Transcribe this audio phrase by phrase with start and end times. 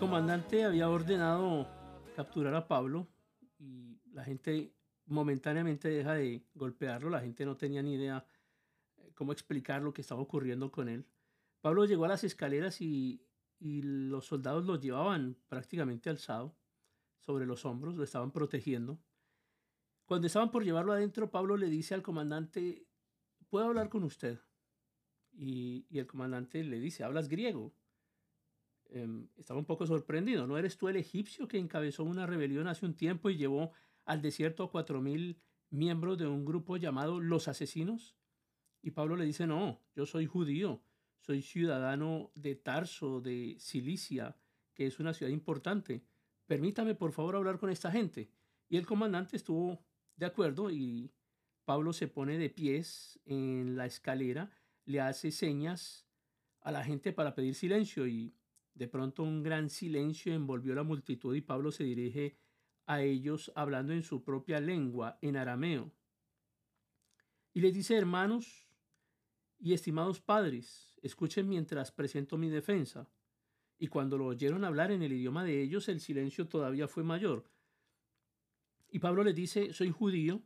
[0.00, 1.68] comandante había ordenado
[2.16, 3.06] capturar a Pablo
[3.58, 4.74] y la gente
[5.04, 8.26] momentáneamente deja de golpearlo, la gente no tenía ni idea
[8.96, 11.06] eh, cómo explicar lo que estaba ocurriendo con él.
[11.60, 13.22] Pablo llegó a las escaleras y,
[13.60, 16.56] los soldados lo llevaban prácticamente alzado
[17.18, 18.98] sobre los hombros, lo estaban protegiendo.
[20.06, 22.86] Cuando estaban por llevarlo adentro, Pablo le dice al comandante,
[23.50, 24.40] ¿puedo hablar con usted?
[25.30, 27.74] Y el comandante le dice, ¿hablas griego?
[28.92, 30.46] Em, estaba un poco sorprendido.
[30.46, 33.72] ¿No eres tú el egipcio que encabezó una rebelión hace un tiempo y llevó
[34.04, 35.40] al desierto a cuatro mil
[35.70, 38.16] miembros de un grupo llamado los asesinos?
[38.82, 40.82] Y Pablo le dice, no, yo soy judío,
[41.20, 44.36] soy ciudadano de Tarso, de Cilicia,
[44.74, 46.02] que es una ciudad importante.
[46.46, 48.30] Permítame por favor hablar con esta gente.
[48.68, 49.84] Y el comandante estuvo
[50.16, 51.12] de acuerdo y
[51.64, 54.50] Pablo se pone de pies en la escalera,
[54.84, 56.08] le hace señas
[56.60, 58.34] a la gente para pedir silencio y
[58.74, 62.36] de pronto un gran silencio envolvió la multitud y Pablo se dirige
[62.86, 65.92] a ellos hablando en su propia lengua, en arameo.
[67.52, 68.68] Y les dice, hermanos
[69.58, 73.08] y estimados padres, escuchen mientras presento mi defensa.
[73.78, 77.50] Y cuando lo oyeron hablar en el idioma de ellos, el silencio todavía fue mayor.
[78.90, 80.42] Y Pablo les dice, soy judío,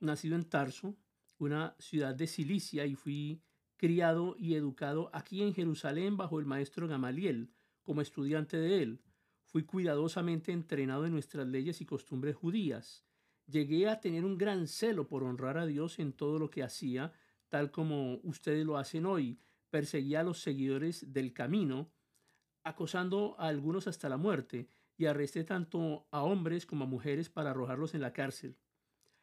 [0.00, 0.96] nacido en Tarso,
[1.38, 3.42] una ciudad de Cilicia, y fui
[3.80, 7.50] criado y educado aquí en Jerusalén bajo el maestro Gamaliel,
[7.82, 9.00] como estudiante de él.
[9.46, 13.06] Fui cuidadosamente entrenado en nuestras leyes y costumbres judías.
[13.46, 17.14] Llegué a tener un gran celo por honrar a Dios en todo lo que hacía,
[17.48, 19.40] tal como ustedes lo hacen hoy.
[19.70, 21.90] Perseguía a los seguidores del camino,
[22.62, 27.52] acosando a algunos hasta la muerte, y arresté tanto a hombres como a mujeres para
[27.52, 28.58] arrojarlos en la cárcel.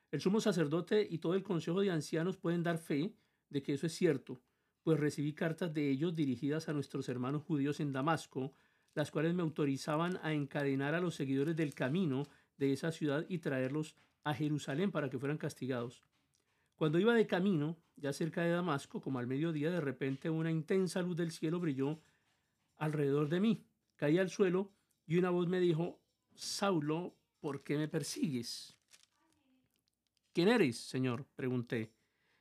[0.10, 3.14] El sumo sacerdote y todo el consejo de ancianos pueden dar fe
[3.50, 4.42] de que eso es cierto
[4.88, 8.54] pues recibí cartas de ellos dirigidas a nuestros hermanos judíos en Damasco,
[8.94, 12.26] las cuales me autorizaban a encadenar a los seguidores del camino
[12.58, 16.06] de esa ciudad y traerlos a Jerusalén para que fueran castigados.
[16.78, 21.02] Cuando iba de camino, ya cerca de Damasco, como al mediodía, de repente una intensa
[21.02, 22.00] luz del cielo brilló
[22.78, 23.66] alrededor de mí.
[23.98, 24.72] Caí al suelo
[25.06, 26.00] y una voz me dijo,
[26.34, 28.78] Saulo, ¿por qué me persigues?
[30.32, 31.26] ¿Quién eres, Señor?
[31.36, 31.92] pregunté.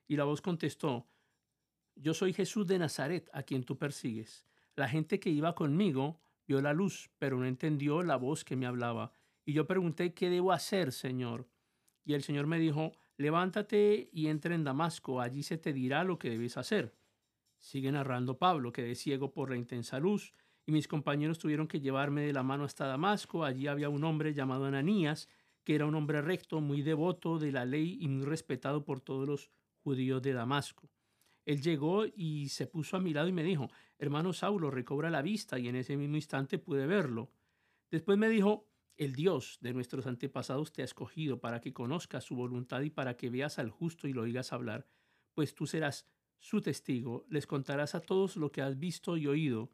[0.07, 1.09] Y la voz contestó,
[1.97, 4.45] yo soy Jesús de Nazaret, a quien tú persigues.
[4.77, 8.67] La gente que iba conmigo vio la luz, pero no entendió la voz que me
[8.67, 9.13] hablaba.
[9.45, 11.49] Y yo pregunté, ¿qué debo hacer, Señor?
[12.05, 16.19] Y el Señor me dijo, levántate y entra en Damasco, allí se te dirá lo
[16.19, 16.95] que debes hacer.
[17.59, 20.33] Sigue narrando Pablo, quedé ciego por la intensa luz,
[20.67, 23.45] y mis compañeros tuvieron que llevarme de la mano hasta Damasco.
[23.45, 25.29] Allí había un hombre llamado Ananías,
[25.65, 29.27] que era un hombre recto, muy devoto de la ley y muy respetado por todos
[29.27, 29.51] los
[29.83, 30.89] judíos de Damasco.
[31.47, 35.23] Él llegó y se puso a mi lado y me dijo, hermano Saulo, recobra la
[35.23, 37.31] vista y en ese mismo instante pude verlo.
[37.91, 42.35] Después me dijo, el Dios de nuestros antepasados te ha escogido para que conozcas su
[42.35, 44.89] voluntad y para que veas al justo y lo oigas hablar,
[45.35, 46.09] pues tú serás
[46.39, 49.71] su testigo, les contarás a todos lo que has visto y oído.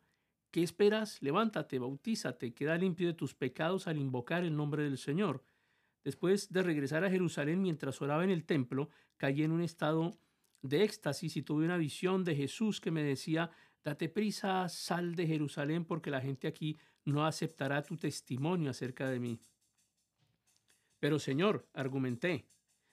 [0.50, 1.22] ¿Qué esperas?
[1.22, 5.42] Levántate, bautízate, queda limpio de tus pecados al invocar el nombre del Señor.
[6.04, 10.18] Después de regresar a Jerusalén mientras oraba en el templo, caí en un estado
[10.62, 13.50] de éxtasis y tuve una visión de Jesús que me decía,
[13.84, 19.18] date prisa, sal de Jerusalén porque la gente aquí no aceptará tu testimonio acerca de
[19.18, 19.40] mí.
[21.00, 22.46] Pero Señor, argumenté,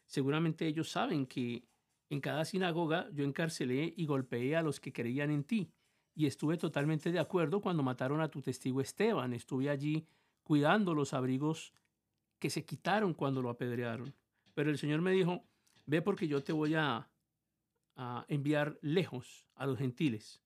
[0.06, 1.64] seguramente ellos saben que
[2.10, 5.72] en cada sinagoga yo encarcelé y golpeé a los que creían en ti,
[6.16, 10.06] y estuve totalmente de acuerdo cuando mataron a tu testigo Esteban, estuve allí
[10.44, 11.72] cuidando los abrigos
[12.40, 14.14] que se quitaron cuando lo apedrearon.
[14.54, 15.46] Pero el Señor me dijo,
[15.86, 17.08] ve porque yo te voy a
[18.02, 20.42] a enviar lejos a los gentiles.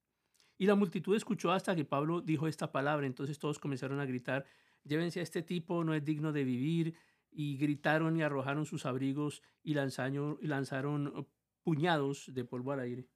[0.58, 4.46] Y la multitud escuchó hasta que Pablo dijo esta palabra, entonces todos comenzaron a gritar,
[4.84, 6.96] llévense a este tipo, no es digno de vivir,
[7.30, 11.28] y gritaron y arrojaron sus abrigos y lanzaron, y lanzaron
[11.62, 13.08] puñados de polvo al aire.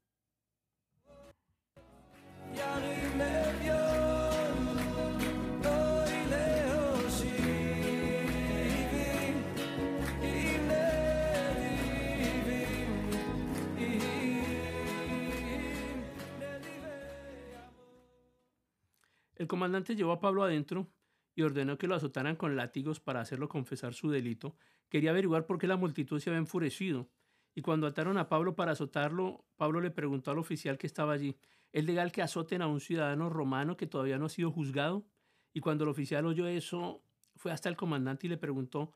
[19.38, 20.92] El comandante llevó a Pablo adentro
[21.36, 24.56] y ordenó que lo azotaran con látigos para hacerlo confesar su delito.
[24.90, 27.12] Quería averiguar por qué la multitud se había enfurecido.
[27.54, 31.38] Y cuando ataron a Pablo para azotarlo, Pablo le preguntó al oficial que estaba allí,
[31.72, 35.06] ¿es legal que azoten a un ciudadano romano que todavía no ha sido juzgado?
[35.54, 37.04] Y cuando el oficial oyó eso,
[37.36, 38.94] fue hasta el comandante y le preguntó,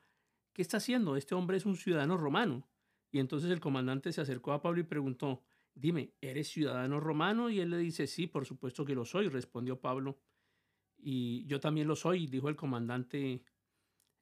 [0.53, 1.15] ¿qué está haciendo?
[1.15, 2.67] Este hombre es un ciudadano romano.
[3.11, 5.43] Y entonces el comandante se acercó a Pablo y preguntó,
[5.75, 7.49] dime, ¿eres ciudadano romano?
[7.49, 10.17] Y él le dice, sí, por supuesto que lo soy, respondió Pablo.
[11.01, 13.43] Y yo también lo soy, dijo el comandante,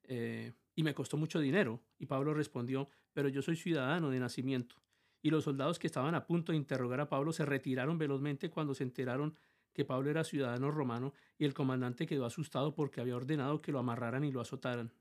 [0.04, 1.84] eh, y me costó mucho dinero.
[1.98, 4.76] Y Pablo respondió, pero yo soy ciudadano de nacimiento.
[5.22, 8.74] Y los soldados que estaban a punto de interrogar a Pablo se retiraron velozmente cuando
[8.74, 9.36] se enteraron
[9.74, 13.80] que Pablo era ciudadano romano y el comandante quedó asustado porque había ordenado que lo
[13.80, 14.94] amarraran y lo azotaran.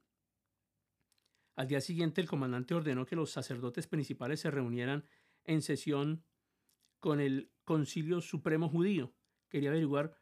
[1.56, 5.04] Al día siguiente el comandante ordenó que los sacerdotes principales se reunieran
[5.44, 6.24] en sesión
[7.00, 9.12] con el Concilio Supremo Judío.
[9.48, 10.17] Quería averiguar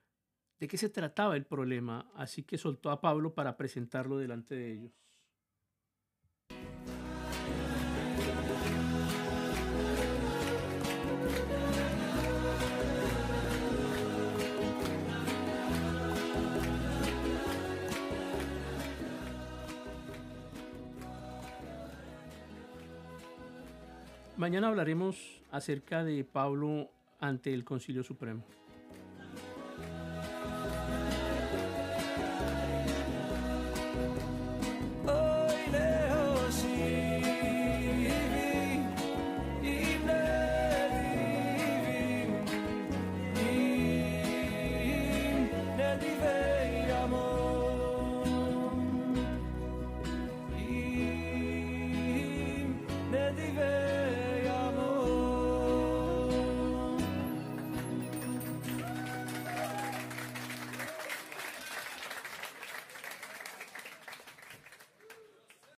[0.59, 4.73] de qué se trataba el problema, así que soltó a Pablo para presentarlo delante de
[4.73, 4.93] ellos.
[24.37, 28.45] Mañana hablaremos acerca de Pablo ante el Concilio Supremo.